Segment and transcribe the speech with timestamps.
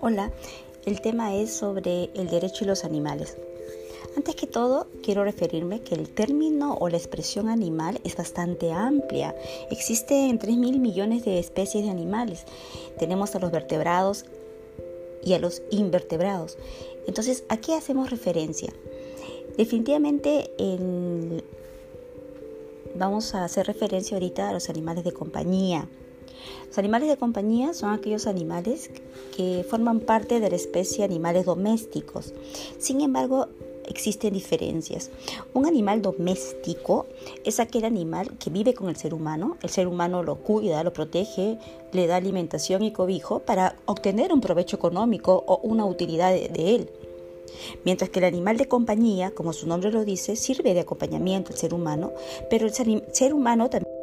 [0.00, 0.32] Hola,
[0.86, 3.36] el tema es sobre el derecho de los animales.
[4.16, 9.34] Antes que todo, quiero referirme que el término o la expresión animal es bastante amplia.
[9.70, 12.44] Existen 3 mil millones de especies de animales.
[12.98, 14.24] Tenemos a los vertebrados
[15.24, 16.58] y a los invertebrados.
[17.06, 18.72] Entonces, ¿a qué hacemos referencia?
[19.56, 20.50] Definitivamente
[22.94, 25.88] vamos a hacer referencia ahorita a los animales de compañía.
[26.68, 28.90] Los animales de compañía son aquellos animales
[29.36, 32.32] que forman parte de la especie animales domésticos.
[32.78, 33.48] Sin embargo,
[33.86, 35.10] existen diferencias.
[35.52, 37.06] Un animal doméstico
[37.44, 40.92] es aquel animal que vive con el ser humano, el ser humano lo cuida, lo
[40.92, 41.58] protege,
[41.92, 46.90] le da alimentación y cobijo para obtener un provecho económico o una utilidad de, él.
[47.84, 51.58] Mientras que el animal de compañía, como su nombre lo dice, sirve de acompañamiento al
[51.58, 52.12] ser humano,
[52.50, 53.93] pero el ser humano también